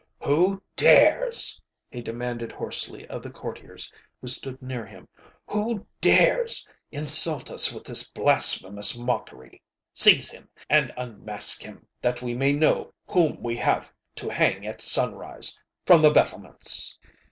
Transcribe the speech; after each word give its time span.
ŌĆ£Who 0.23 0.59
dares? 0.75 1.61
ŌĆØ 1.61 1.61
he 1.97 2.01
demanded 2.01 2.51
hoarsely 2.51 3.07
of 3.07 3.21
the 3.21 3.29
courtiers 3.29 3.93
who 4.19 4.25
stood 4.25 4.59
near 4.59 4.83
himŌĆöŌĆ£who 4.87 5.85
dares 6.01 6.67
insult 6.91 7.51
us 7.51 7.71
with 7.71 7.83
this 7.83 8.09
blasphemous 8.09 8.97
mockery? 8.97 9.61
Seize 9.93 10.31
him 10.31 10.49
and 10.67 10.91
unmask 10.97 11.61
himŌĆöthat 11.61 12.23
we 12.23 12.33
may 12.33 12.51
know 12.51 12.91
whom 13.05 13.43
we 13.43 13.55
have 13.57 13.93
to 14.15 14.27
hang 14.29 14.65
at 14.65 14.81
sunrise, 14.81 15.61
from 15.85 16.01
the 16.01 16.09
battlements! 16.09 16.97